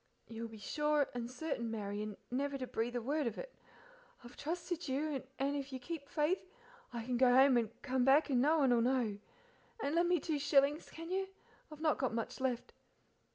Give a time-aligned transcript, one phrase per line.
[0.27, 3.53] "You'll be sure and certain, Marian, never to breathe a word of it;
[4.23, 6.49] I've trusted you, and if you keep faith
[6.91, 9.19] I can go home and come back and no one will know.
[9.79, 11.27] And lend me two shillings, can you?
[11.71, 12.73] I've not got much left.